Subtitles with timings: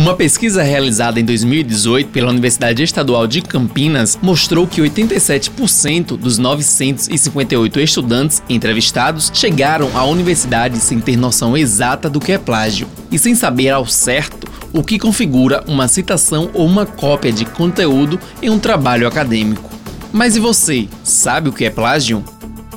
[0.00, 7.78] Uma pesquisa realizada em 2018 pela Universidade Estadual de Campinas mostrou que 87% dos 958
[7.78, 13.34] estudantes entrevistados chegaram à universidade sem ter noção exata do que é plágio e sem
[13.34, 18.58] saber ao certo o que configura uma citação ou uma cópia de conteúdo em um
[18.58, 19.68] trabalho acadêmico.
[20.10, 22.24] Mas e você, sabe o que é plágio?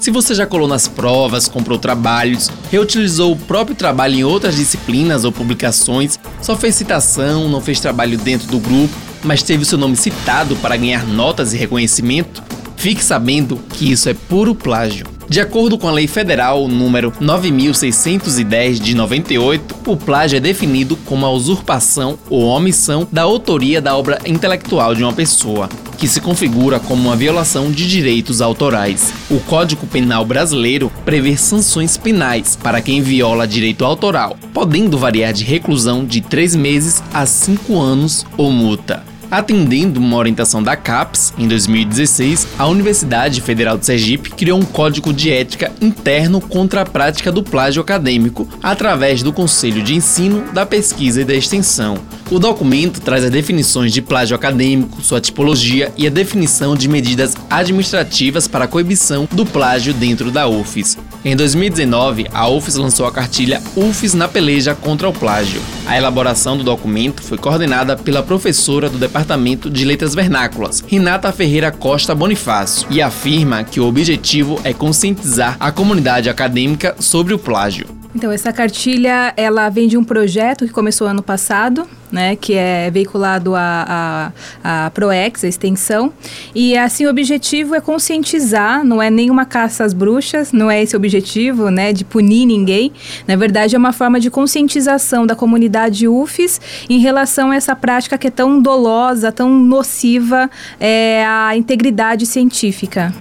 [0.04, 5.24] Se você já colou nas provas, comprou trabalhos, reutilizou o próprio trabalho em outras disciplinas
[5.24, 8.94] ou publicações, só fez citação, não fez trabalho dentro do grupo,
[9.24, 12.44] mas teve seu nome citado para ganhar notas e reconhecimento,
[12.76, 15.08] fique sabendo que isso é puro plágio.
[15.30, 21.26] De acordo com a Lei Federal número 9610 de 98, o plágio é definido como
[21.26, 25.70] a usurpação ou omissão da autoria da obra intelectual de uma pessoa,
[26.04, 29.14] que se configura como uma violação de direitos autorais.
[29.32, 35.46] O Código Penal brasileiro prevê sanções penais para quem viola direito autoral, podendo variar de
[35.46, 39.13] reclusão de 3 meses a 5 anos ou multa.
[39.34, 45.12] Atendendo uma orientação da CAPES, em 2016, a Universidade Federal de Sergipe criou um código
[45.12, 50.68] de ética interno contra a prática do plágio acadêmico, através do Conselho de Ensino, da
[50.68, 51.98] Pesquisa e da Extensão.
[52.30, 57.36] O documento traz as definições de plágio acadêmico, sua tipologia e a definição de medidas
[57.50, 60.96] administrativas para a coibição do plágio dentro da UFES.
[61.26, 65.62] Em 2019, a UFES lançou a cartilha UFES na peleja contra o plágio.
[65.88, 71.72] A elaboração do documento foi coordenada pela professora do Departamento de Letras Vernáculas, Renata Ferreira
[71.72, 78.03] Costa Bonifácio, e afirma que o objetivo é conscientizar a comunidade acadêmica sobre o plágio.
[78.16, 82.92] Então, essa cartilha, ela vem de um projeto que começou ano passado, né, que é
[82.92, 84.32] veiculado a,
[84.64, 86.14] a, a ProEx, a extensão,
[86.54, 90.96] e assim o objetivo é conscientizar, não é nenhuma caça às bruxas, não é esse
[90.96, 92.94] o objetivo, né, de punir ninguém,
[93.28, 98.16] na verdade é uma forma de conscientização da comunidade UFES em relação a essa prática
[98.16, 103.12] que é tão dolosa, tão nociva é, à integridade científica.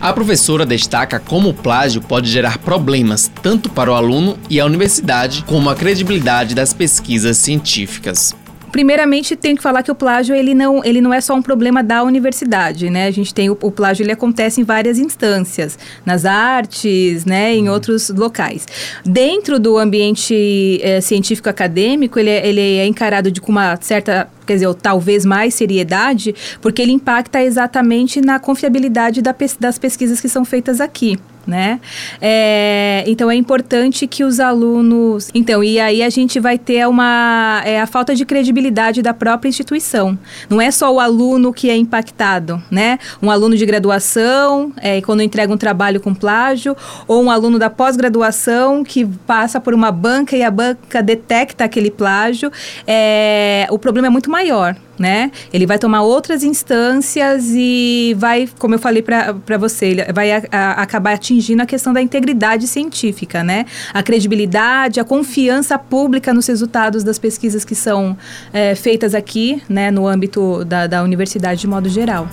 [0.00, 4.66] A professora destaca como o plágio pode gerar problemas tanto para o aluno e a
[4.66, 8.34] universidade, como a credibilidade das pesquisas científicas
[8.72, 11.82] primeiramente tem que falar que o plágio ele não, ele não é só um problema
[11.82, 13.06] da universidade, né?
[13.06, 17.68] A gente tem o, o plágio ele acontece em várias instâncias, nas artes, né, em
[17.68, 17.74] uhum.
[17.74, 18.66] outros locais.
[19.04, 24.28] Dentro do ambiente é, científico acadêmico, ele é, ele é encarado de com uma certa
[24.46, 30.20] quer dizer, ou talvez mais seriedade, porque ele impacta exatamente na confiabilidade da, das pesquisas
[30.20, 31.80] que são feitas aqui né?
[32.20, 35.30] É, então é importante que os alunos.
[35.34, 39.48] Então, e aí a gente vai ter uma é, a falta de credibilidade da própria
[39.48, 40.18] instituição.
[40.50, 42.98] Não é só o aluno que é impactado, né?
[43.22, 47.70] Um aluno de graduação, é, quando entrega um trabalho com plágio, ou um aluno da
[47.70, 52.50] pós-graduação que passa por uma banca e a banca detecta aquele plágio.
[52.86, 55.30] É, o problema é muito maior né?
[55.52, 60.42] Ele vai tomar outras instâncias e vai, como eu falei para você, ele vai a,
[60.50, 63.66] a, acabar atingindo a questão da integridade científica, né?
[63.92, 68.16] A credibilidade, a confiança pública nos resultados das pesquisas que são
[68.52, 69.90] é, feitas aqui, né?
[69.90, 72.28] No âmbito da, da universidade de modo geral.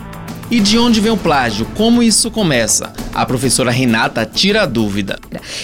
[0.54, 1.66] E de onde vem o plágio?
[1.76, 2.94] Como isso começa?
[3.12, 5.18] A professora Renata tira a dúvida.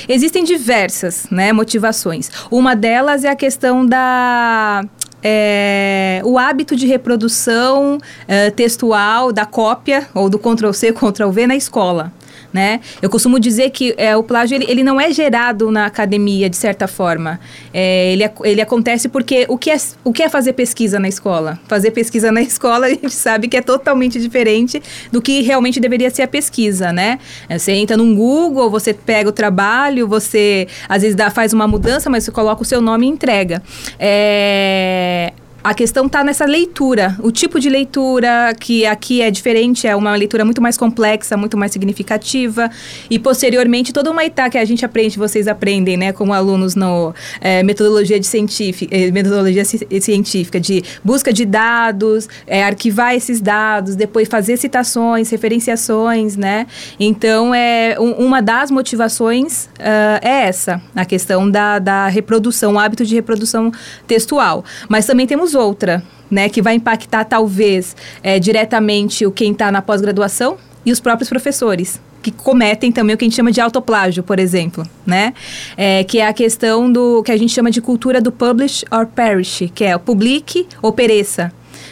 [0.07, 2.31] Existem diversas né, motivações.
[2.49, 4.83] Uma delas é a questão da
[5.23, 7.97] é, o hábito de reprodução
[8.27, 12.11] é, textual da cópia ou do Ctrl-C, Ctrl-V na escola
[12.51, 12.79] né?
[13.01, 16.57] Eu costumo dizer que é, o plágio ele, ele não é gerado na academia de
[16.57, 17.39] certa forma.
[17.73, 21.59] É, ele, ele acontece porque o que, é, o que é fazer pesquisa na escola?
[21.67, 26.09] Fazer pesquisa na escola a gente sabe que é totalmente diferente do que realmente deveria
[26.09, 27.19] ser a pesquisa, né?
[27.47, 31.67] É, você entra num Google, você pega o trabalho, você às vezes dá, faz uma
[31.67, 33.61] mudança, mas você coloca o seu nome e entrega.
[33.99, 35.33] É,
[35.63, 40.15] a questão está nessa leitura, o tipo de leitura que aqui é diferente, é uma
[40.15, 42.69] leitura muito mais complexa, muito mais significativa
[43.09, 47.13] e posteriormente toda uma etapa que a gente aprende, vocês aprendem, né, como alunos no
[47.41, 53.95] é, metodologia de científica, eh, metodologia científica de busca de dados, é, arquivar esses dados,
[53.95, 56.67] depois fazer citações, referenciações, né?
[56.99, 62.79] Então é um, uma das motivações uh, é essa, a questão da, da reprodução, o
[62.79, 63.71] hábito de reprodução
[64.07, 64.63] textual.
[64.87, 69.71] Mas também temos temos outra, né, que vai impactar talvez é, diretamente o quem está
[69.71, 73.61] na pós-graduação e os próprios professores que cometem também o que a gente chama de
[73.61, 75.33] autoplágio, por exemplo, né?
[75.77, 79.07] É, que é a questão do que a gente chama de cultura do publish or
[79.07, 81.49] perish, que é o publique ou pereça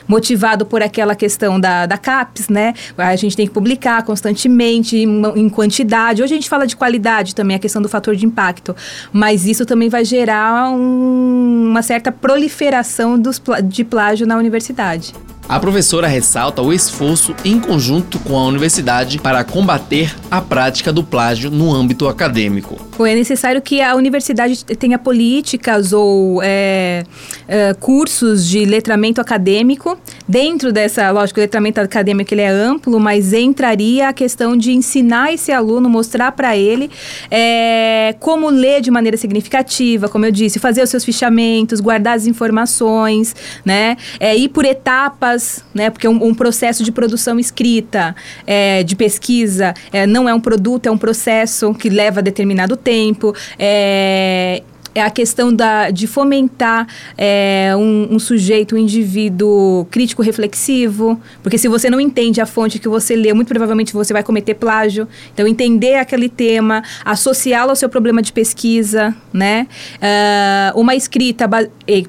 [0.07, 2.73] motivado por aquela questão da, da CAPES, né?
[2.97, 6.23] A gente tem que publicar constantemente, em, em quantidade.
[6.23, 8.75] Hoje a gente fala de qualidade também, a questão do fator de impacto.
[9.11, 15.13] Mas isso também vai gerar um, uma certa proliferação dos, de plágio na universidade.
[15.49, 21.01] A professora ressalta o esforço em conjunto com a universidade para combater a prática do
[21.01, 22.77] plágio no âmbito acadêmico.
[22.99, 27.05] É necessário que a universidade tenha políticas ou é,
[27.47, 29.97] é, cursos de letramento acadêmico.
[30.27, 35.33] Dentro dessa, lógico, o letramento acadêmico ele é amplo, mas entraria a questão de ensinar
[35.33, 36.89] esse aluno, mostrar para ele
[37.31, 42.27] é, como ler de maneira significativa, como eu disse, fazer os seus fichamentos, guardar as
[42.27, 43.97] informações, né?
[44.19, 45.89] É, ir por etapas né?
[45.89, 48.15] Porque um, um processo de produção escrita,
[48.45, 53.33] é, de pesquisa, é, não é um produto, é um processo que leva determinado tempo.
[53.57, 54.63] É,
[54.97, 61.55] é a questão da, de fomentar é, um, um, sujeito, um indivíduo crítico reflexivo, porque
[61.55, 65.07] se você não entende a fonte que você lê, muito provavelmente você vai cometer plágio.
[65.31, 69.67] Então, entender aquele tema, associá-lo ao seu problema de pesquisa, né?
[69.97, 71.47] Uh, uma escrita,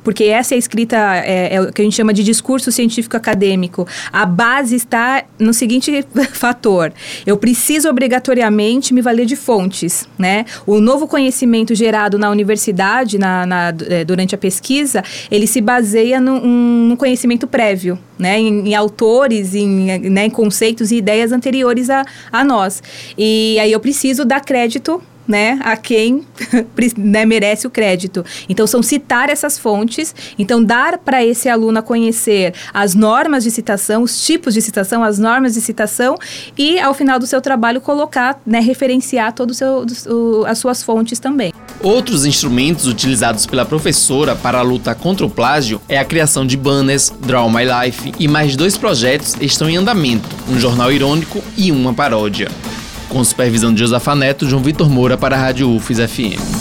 [0.03, 3.19] porque essa é a escrita, é, é, o que a gente chama de discurso científico
[3.19, 3.87] acadêmico.
[4.11, 6.91] A base está no seguinte fator:
[7.27, 10.47] eu preciso obrigatoriamente me valer de fontes, né?
[10.67, 12.78] O novo conhecimento gerado na universidade
[13.19, 18.39] na, na, é, durante a pesquisa, ele se baseia num, conhecimento prévio, né?
[18.39, 22.83] Em, em autores, em, né, em conceitos e ideias anteriores a, a nós.
[23.17, 26.27] E aí eu preciso dar crédito né, a quem
[26.97, 28.25] né, merece o crédito.
[28.49, 34.03] Então, são citar essas fontes, então dar para esse aluno conhecer as normas de citação,
[34.03, 36.17] os tipos de citação, as normas de citação
[36.57, 39.61] e, ao final do seu trabalho, colocar, né, referenciar todas
[40.47, 41.53] as suas fontes também.
[41.83, 46.57] Outros instrumentos utilizados pela professora para a luta contra o plágio é a criação de
[46.57, 51.71] banners, Draw My Life e mais dois projetos estão em andamento, um jornal irônico e
[51.71, 52.49] uma paródia.
[53.09, 56.58] Com supervisão de Josafa Neto, João Vitor Moura para a Rádio UFES FM.